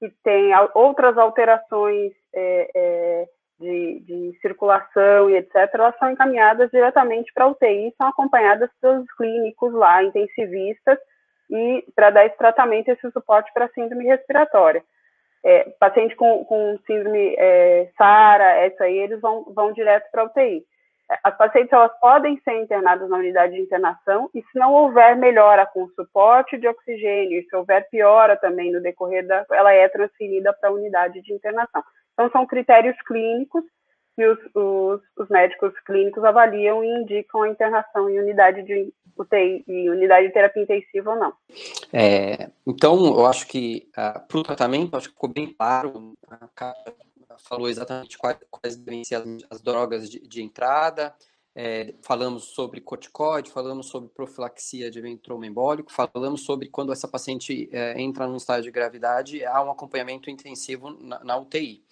[0.00, 3.28] que têm outras alterações é, é,
[3.60, 9.06] de, de, circulação e etc., elas são encaminhadas diretamente para a UTI, são acompanhadas pelos
[9.12, 10.98] clínicos lá, intensivistas,
[11.50, 14.82] e para dar esse tratamento, esse suporte para síndrome respiratória.
[15.44, 20.64] É, paciente com, com síndrome é, SARA, essa aí, eles vão, vão direto para UTI.
[21.22, 25.66] As pacientes elas podem ser internadas na unidade de internação e se não houver melhora
[25.66, 30.70] com suporte de oxigênio, se houver piora também no decorrer da, ela é transferida para
[30.70, 31.82] a unidade de internação.
[32.12, 33.64] Então são critérios clínicos
[34.14, 39.64] que os, os, os, médicos clínicos avaliam e indicam a internação em unidade de UTI,
[39.66, 41.32] em unidade de terapia intensiva ou não.
[41.92, 46.14] É, então, eu acho que uh, ah, para o tratamento, acho que ficou bem claro,
[46.28, 46.94] a Kátia
[47.38, 51.14] falou exatamente quais, quais devem ser as, as drogas de, de entrada,
[51.54, 55.38] é, falamos sobre corticoide, falamos sobre profilaxia de evento
[55.88, 60.90] falamos sobre quando essa paciente é, entra num estágio de gravidade, há um acompanhamento intensivo
[60.98, 61.84] na, na UTI.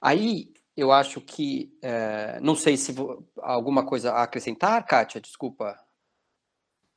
[0.00, 5.76] Aí, eu acho que, é, não sei se vou, alguma coisa a acrescentar, Kátia, desculpa,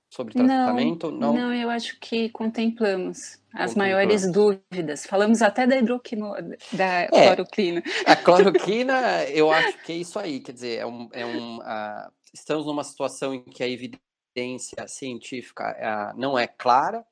[0.07, 1.09] sobre tratamento?
[1.09, 5.07] Não, não, eu acho que contemplamos as maiores dúvidas.
[5.07, 6.31] Falamos até da hidroquino,
[6.71, 7.81] da é, cloroquina.
[8.05, 12.11] A cloroquina, eu acho que é isso aí, quer dizer, é um, é um uh,
[12.31, 15.75] estamos numa situação em que a evidência científica
[16.13, 17.03] uh, não é clara,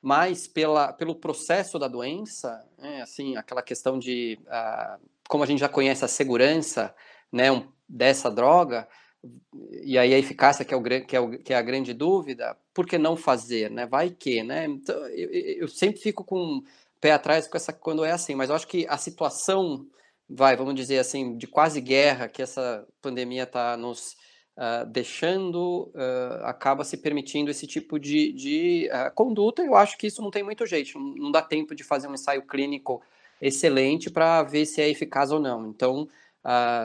[0.00, 5.60] mas pela, pelo processo da doença, é, assim, aquela questão de uh, como a gente
[5.60, 6.94] já conhece a segurança
[7.30, 8.88] né, um, dessa droga,
[9.82, 12.56] e aí a eficácia que é, o, que, é o, que é a grande dúvida,
[12.72, 13.84] por que não fazer, né?
[13.84, 14.66] Vai que, né?
[14.66, 16.62] Então, eu, eu sempre fico com o
[17.00, 19.86] pé atrás com essa quando é assim, mas eu acho que a situação,
[20.28, 24.16] vai, vamos dizer assim, de quase guerra que essa pandemia está nos
[24.58, 29.62] uh, deixando, uh, acaba se permitindo esse tipo de, de uh, conduta.
[29.62, 32.42] Eu acho que isso não tem muito jeito, não, dá tempo de fazer um ensaio
[32.42, 33.00] clínico
[33.40, 35.68] excelente para ver se é eficaz ou não.
[35.68, 36.08] Então,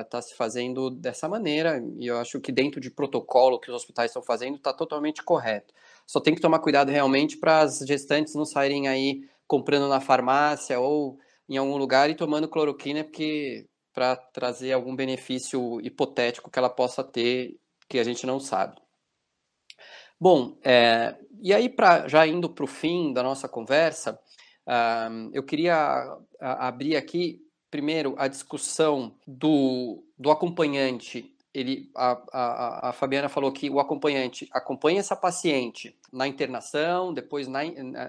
[0.02, 4.12] está se fazendo dessa maneira, e eu acho que dentro de protocolo que os hospitais
[4.12, 5.74] estão fazendo está totalmente correto.
[6.06, 10.80] Só tem que tomar cuidado realmente para as gestantes não saírem aí comprando na farmácia
[10.80, 16.70] ou em algum lugar e tomando cloroquina, porque para trazer algum benefício hipotético que ela
[16.70, 18.82] possa ter, que a gente não sabe.
[20.20, 24.20] Bom, é, e aí, pra, já indo para o fim da nossa conversa,
[24.68, 27.44] uh, eu queria abrir aqui
[27.74, 31.34] primeiro, a discussão do, do acompanhante.
[31.52, 37.48] Ele, a, a, a Fabiana falou que o acompanhante acompanha essa paciente na internação, depois
[37.48, 37.62] na,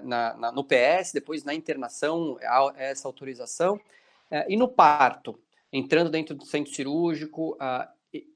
[0.03, 2.37] na, na no PS, depois na internação,
[2.75, 3.81] essa autorização,
[4.29, 5.35] é, e no parto,
[5.73, 7.57] entrando dentro do centro cirúrgico,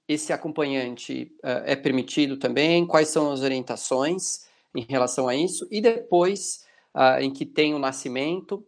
[0.09, 2.85] esse acompanhante é, é permitido também?
[2.85, 5.67] Quais são as orientações em relação a isso?
[5.71, 6.65] E depois,
[7.21, 8.65] em que tem o nascimento,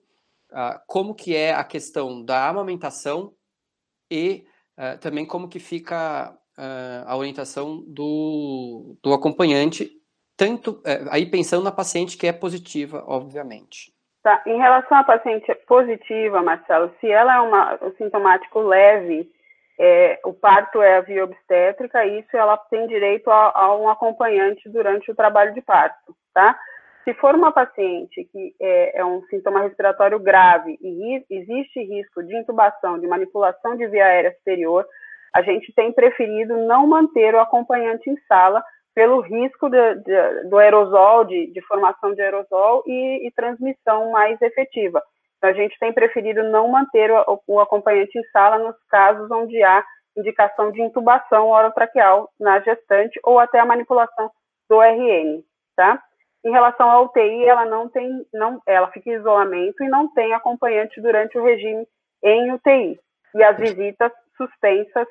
[0.51, 3.33] uh, como que é a questão da amamentação
[4.09, 4.45] e
[4.77, 9.89] uh, também como que fica uh, a orientação do, do acompanhante,
[10.37, 13.93] tanto eh, aí pensando na paciente que é positiva, obviamente.
[14.23, 14.41] Tá.
[14.47, 19.31] Em relação à paciente positiva, Marcelo, se ela é uma, um sintomático leve,
[19.83, 24.69] é, o parto é a via obstétrica, isso ela tem direito a, a, um acompanhante
[24.69, 26.55] durante o trabalho de parto, tá?
[27.03, 32.21] Se for uma paciente que é, é um sintoma respiratório grave e ri, existe risco
[32.21, 34.85] de intubação, de manipulação de via aérea superior,
[35.33, 38.63] a gente tem preferido não manter o acompanhante em sala
[38.93, 44.39] pelo risco de, de, do aerosol, de, de, formação de aerosol e, e, transmissão mais
[44.41, 45.01] efetiva.
[45.41, 49.61] Então, a gente tem preferido não manter o, o, acompanhante em sala nos casos onde
[49.63, 49.83] há
[50.15, 54.29] indicação de intubação orotraqueal na gestante ou até a manipulação
[54.69, 55.41] do RN,
[55.75, 55.99] tá?
[56.45, 60.31] Em relação à UTI, ela não tem, não, ela fica em isolamento e não tem
[60.33, 61.87] acompanhante durante o regime
[62.23, 62.99] em UTI.
[63.33, 65.07] E as visitas suspensas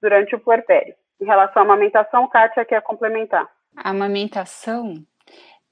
[0.00, 0.94] durante o puerpério.
[1.20, 3.46] Em relação à amamentação, Kátia quer complementar.
[3.76, 4.94] A amamentação,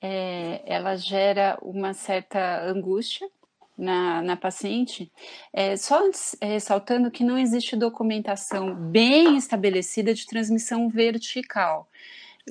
[0.02, 3.26] é, ela gera uma certa angústia
[3.76, 5.10] na, na paciente,
[5.52, 6.00] é, só
[6.40, 11.88] ressaltando que não existe documentação bem estabelecida de transmissão vertical.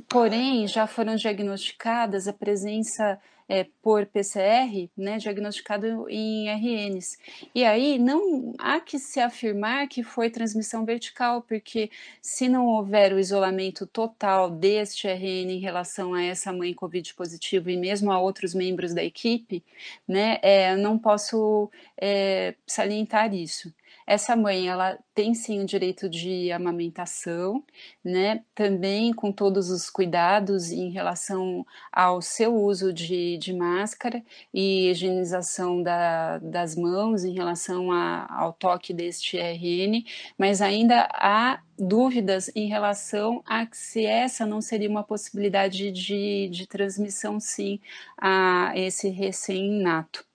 [0.09, 3.19] porém já foram diagnosticadas a presença
[3.51, 7.17] é, por PCR, né, diagnosticado em RNs.
[7.53, 11.91] E aí não há que se afirmar que foi transmissão vertical, porque
[12.21, 17.69] se não houver o isolamento total deste RN em relação a essa mãe COVID positiva
[17.69, 19.61] e mesmo a outros membros da equipe,
[20.07, 23.73] né, é, não posso é, salientar isso
[24.11, 27.63] essa mãe ela tem sim o direito de amamentação,
[28.03, 28.43] né?
[28.53, 34.21] Também com todos os cuidados em relação ao seu uso de, de máscara
[34.53, 40.03] e higienização da, das mãos em relação a, ao toque deste RN,
[40.37, 46.67] mas ainda há dúvidas em relação a se essa não seria uma possibilidade de, de
[46.67, 47.79] transmissão sim
[48.17, 50.29] a esse recém-nato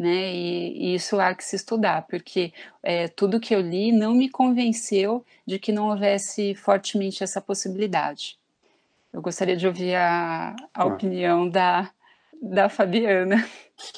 [0.00, 0.32] né?
[0.32, 4.30] E, e, isso há que se estudar, porque é, tudo que eu li não me
[4.30, 8.38] convenceu de que não houvesse fortemente essa possibilidade.
[9.12, 10.86] Eu gostaria de ouvir a, a ah.
[10.86, 11.90] opinião da,
[12.40, 13.36] da Fabiana.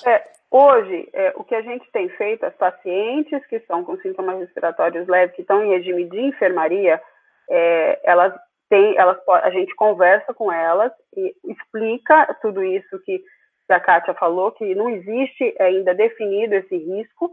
[0.04, 4.40] É, hoje, é, o que a gente tem feito, as pacientes que estão com sintomas
[4.40, 7.00] respiratórios leves, que estão em regime de enfermaria,
[7.48, 8.34] é, elas
[8.68, 13.22] têm, elas, a gente conversa com elas e explica tudo isso que
[13.72, 17.30] que a Kátia falou, que não existe ainda definido esse risco,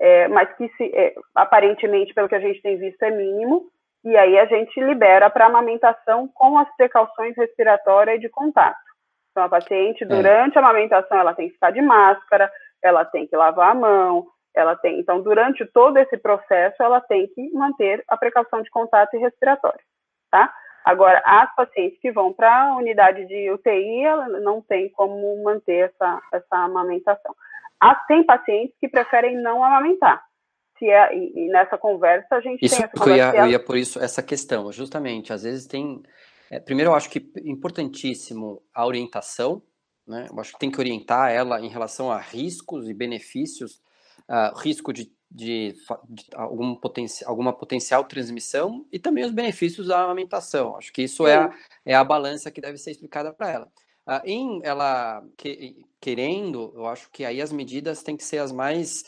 [0.00, 3.66] é, mas que se, é, aparentemente, pelo que a gente tem visto, é mínimo,
[4.04, 8.76] e aí a gente libera para amamentação com as precauções respiratórias e de contato.
[9.30, 10.06] Então, a paciente, é.
[10.06, 10.60] durante é.
[10.60, 12.50] a amamentação, ela tem que ficar de máscara,
[12.82, 15.00] ela tem que lavar a mão, ela tem.
[15.00, 19.80] Então, durante todo esse processo, ela tem que manter a precaução de contato e respiratório,
[20.30, 20.52] tá?
[20.88, 25.90] Agora, as pacientes que vão para a unidade de UTI, ela não tem como manter
[25.90, 27.34] essa, essa amamentação.
[27.78, 30.24] As, tem pacientes que preferem não amamentar.
[30.78, 33.12] Se é, e, e nessa conversa a gente isso, tem essa conversa.
[33.12, 35.30] Eu ia, eu ia por isso essa questão, justamente.
[35.30, 36.02] Às vezes tem.
[36.50, 39.60] É, primeiro, eu acho que é importantíssimo a orientação,
[40.06, 40.26] né?
[40.32, 43.82] Eu acho que tem que orientar ela em relação a riscos e benefícios,
[44.26, 45.74] uh, risco de de,
[46.08, 50.76] de algum potenci, alguma potencial transmissão e também os benefícios da amamentação.
[50.76, 51.54] Acho que isso é a,
[51.84, 53.68] é a balança que deve ser explicada para ela.
[54.06, 58.50] Uh, em ela que, querendo, eu acho que aí as medidas têm que ser as
[58.50, 59.04] mais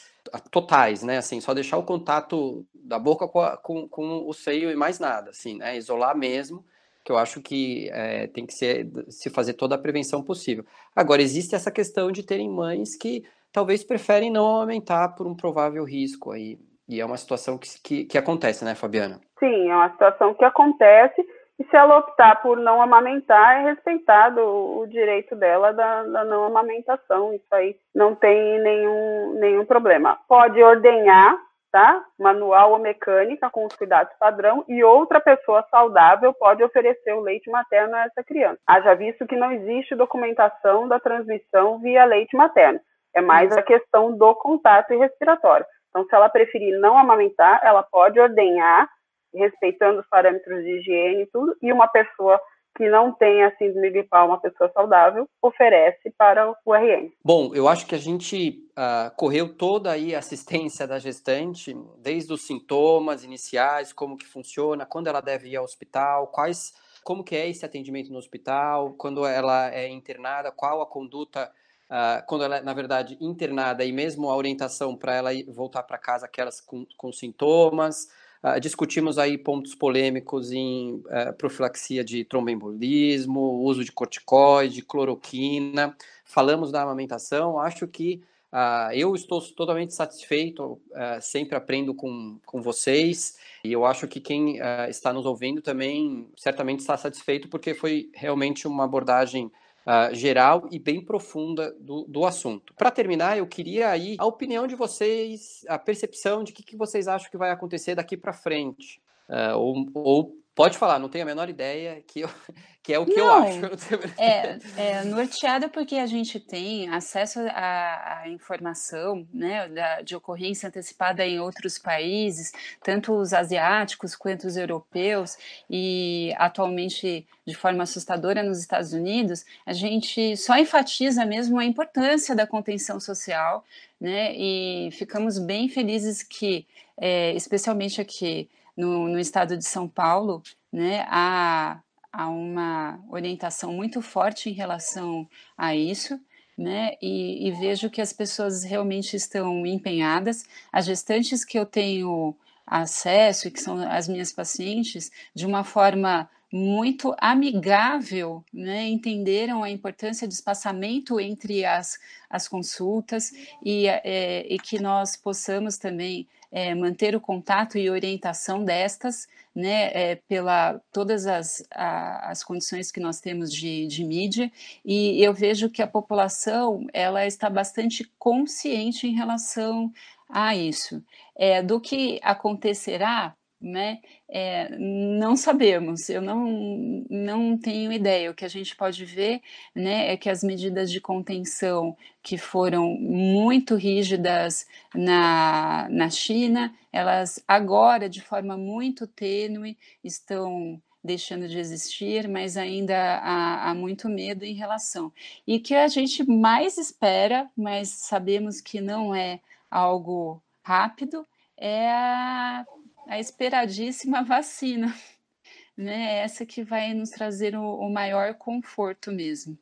[0.51, 1.17] totais, né?
[1.17, 4.99] Assim, só deixar o contato da boca com, a, com, com o seio e mais
[4.99, 5.77] nada, assim, né?
[5.77, 6.65] Isolar mesmo,
[7.03, 10.67] que eu acho que é, tem que ser, se fazer toda a prevenção possível.
[10.95, 15.85] Agora, existe essa questão de terem mães que talvez preferem não aumentar por um provável
[15.85, 16.59] risco aí.
[16.89, 19.21] E é uma situação que, que, que acontece, né, Fabiana?
[19.39, 21.25] Sim, é uma situação que acontece
[21.61, 26.45] e se ela optar por não amamentar, é respeitado o direito dela da, da, não
[26.45, 27.35] amamentação.
[27.35, 30.19] Isso aí não tem nenhum, nenhum problema.
[30.27, 31.37] Pode ordenhar,
[31.71, 32.03] tá?
[32.19, 37.51] Manual ou mecânica com os cuidados padrão e outra pessoa saudável pode oferecer o leite
[37.51, 38.59] materno a essa criança.
[38.67, 42.81] Haja visto que não existe documentação da transmissão via leite materno.
[43.15, 45.67] É mais a questão do contato e respiratório.
[45.91, 48.89] Então, se ela preferir não amamentar, ela pode ordenhar,
[49.35, 52.41] respeitando os parâmetros de higiene e tudo, e uma pessoa
[52.77, 57.11] que não tenha síndrome gripal, uma pessoa saudável, oferece para o RN.
[57.25, 62.33] Bom, eu acho que a gente uh, correu toda aí a assistência da gestante, desde
[62.33, 66.73] os sintomas iniciais, como que funciona, quando ela deve ir ao hospital, quais,
[67.05, 71.51] como que é esse atendimento no hospital, quando ela é internada, qual a conduta
[71.91, 75.99] uh, quando ela é, na verdade, internada e mesmo a orientação para ela voltar para
[75.99, 78.09] casa, aquelas com, com sintomas.
[78.43, 85.95] Uh, discutimos aí pontos polêmicos em uh, profilaxia de tromboembolismo, uso de corticoide, cloroquina.
[86.25, 87.59] Falamos da amamentação.
[87.59, 90.81] Acho que uh, eu estou totalmente satisfeito,
[91.21, 93.37] sempre aprendo com, com vocês.
[93.63, 98.67] E eu acho que quem está nos ouvindo também certamente está satisfeito, porque foi realmente
[98.67, 99.53] uma abordagem
[99.87, 102.75] uh, geral e bem profunda do, do assunto.
[102.75, 107.09] Para terminar, eu queria aí a opinião de vocês, a percepção de que, que vocês
[107.09, 109.01] acham que vai acontecer daqui para frente.
[109.29, 112.29] Uh, ou, ou Pode falar, não tenho a menor ideia, que, eu,
[112.85, 114.21] que é o que não, eu acho.
[114.21, 120.69] é, é norteada porque a gente tem acesso à, à informação né, da, de ocorrência
[120.69, 122.53] antecipada em outros países,
[122.85, 125.39] tanto os asiáticos quanto os europeus,
[125.71, 132.37] e atualmente de forma assustadora nos Estados Unidos, a gente só enfatiza mesmo a importância
[132.37, 133.65] da contenção social,
[133.99, 136.67] né, e ficamos bem felizes que,
[136.99, 138.47] é, especialmente aqui,
[138.81, 141.81] no, no estado de São Paulo, né, há,
[142.13, 146.19] há uma orientação muito forte em relação a isso.
[146.59, 150.45] Né, e, e, vejo que as pessoas realmente estão empenhadas.
[150.71, 156.29] As gestantes que eu tenho acesso e que são as minhas pacientes, de uma forma
[156.53, 161.99] muito amigável, né, entenderam a importância do espaçamento entre as,
[162.29, 163.33] as consultas
[163.65, 169.91] e, é, e que nós possamos também é, manter o contato e orientação destas, né,
[169.93, 174.51] é, pela todas as, a, as condições que nós temos de, de mídia,
[174.85, 179.93] e eu vejo que a população ela está bastante consciente em relação
[180.29, 181.03] a isso.
[181.37, 184.01] É, do que acontecerá né?
[184.29, 188.31] É, não sabemos, eu não, não tenho ideia.
[188.31, 189.43] O que a gente pode ver
[189.75, 197.43] né, é que as medidas de contenção que foram muito rígidas na, na China, elas
[197.47, 204.45] agora, de forma muito tênue, estão deixando de existir, mas ainda há, há, muito medo
[204.45, 205.13] em relação.
[205.47, 209.41] E que a gente mais espera, mas sabemos que não é
[209.71, 212.65] algo rápido, é a
[213.11, 214.87] a esperadíssima vacina,
[215.77, 216.21] né?
[216.23, 219.59] Essa que vai nos trazer o, o maior conforto mesmo.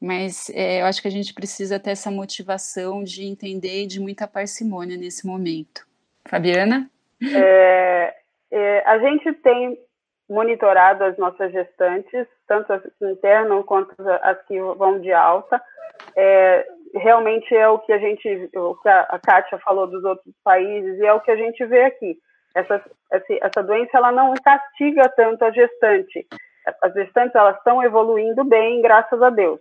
[0.00, 4.00] Mas é, eu acho que a gente precisa ter essa motivação de entender e de
[4.00, 5.84] muita parcimônia nesse momento.
[6.28, 6.88] Fabiana?
[7.34, 8.14] É,
[8.52, 9.76] é, a gente tem
[10.30, 12.82] monitorado as nossas gestantes, tanto as
[13.66, 15.60] quanto as que vão de alta.
[16.16, 21.00] É, realmente é o que a gente, o que a Kátia falou dos outros países,
[21.00, 22.16] e é o que a gente vê aqui
[22.54, 26.26] essa, essa doença ela não castiga tanto a gestante.
[26.82, 29.60] As gestantes elas estão evoluindo bem, graças a Deus.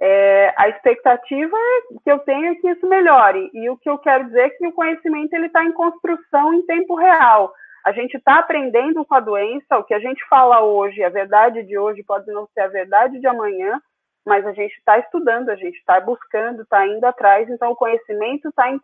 [0.00, 1.56] É, a expectativa
[2.04, 3.50] que eu tenho é que isso melhore.
[3.52, 6.64] E o que eu quero dizer é que o conhecimento ele está em construção em
[6.66, 7.52] tempo real.
[7.84, 9.78] A gente está aprendendo com a doença.
[9.78, 13.18] O que a gente fala hoje, a verdade de hoje pode não ser a verdade
[13.18, 13.80] de amanhã,
[14.24, 17.48] mas a gente está estudando, a gente está buscando, está indo atrás.
[17.48, 18.78] Então, o conhecimento está em,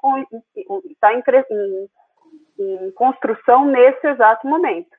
[1.01, 1.89] tá em, em
[2.59, 4.91] em construção nesse exato momento.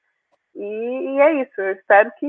[0.55, 2.27] E, e, é isso, eu espero que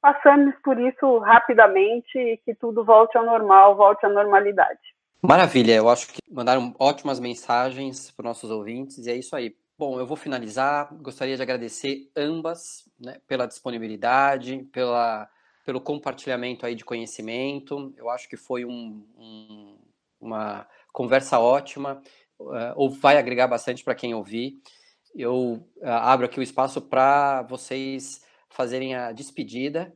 [0.00, 4.80] passamos por isso rapidamente e que tudo volte ao normal, volte à normalidade.
[5.22, 9.56] Maravilha, eu acho que mandaram ótimas mensagens para os nossos ouvintes e é isso aí.
[9.76, 10.94] Bom, eu vou finalizar.
[11.00, 15.28] Gostaria de agradecer ambas né, pela disponibilidade, pela,
[15.64, 17.92] pelo compartilhamento aí de conhecimento.
[17.96, 19.78] Eu acho que foi um, um,
[20.20, 22.00] uma conversa ótima
[22.76, 24.58] ou vai agregar bastante para quem ouvir.
[25.14, 29.92] Eu uh, abro aqui o espaço para vocês fazerem a despedida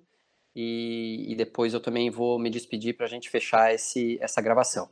[0.55, 4.89] e, e, depois eu também vou me despedir para a gente fechar esse, essa gravação.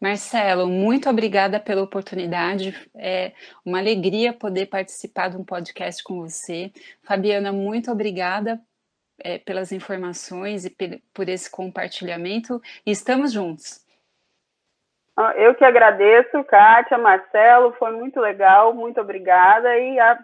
[0.00, 2.74] Marcelo, muito obrigada pela oportunidade.
[2.94, 3.32] É
[3.64, 6.72] uma alegria poder participar de um podcast com você.
[7.02, 8.60] Fabiana, muito obrigada
[9.18, 10.74] é, pelas informações e
[11.12, 12.60] por esse compartilhamento.
[12.84, 13.85] Estamos juntos.
[15.16, 20.18] Ah, eu que agradeço, Kátia, Marcelo, foi muito legal, muito obrigada e a,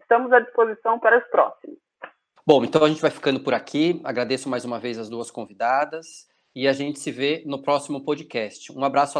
[0.00, 1.78] estamos à disposição para os próximos.
[2.46, 4.02] Bom, então a gente vai ficando por aqui.
[4.04, 8.70] Agradeço mais uma vez as duas convidadas e a gente se vê no próximo podcast.
[8.70, 9.12] Um abraço a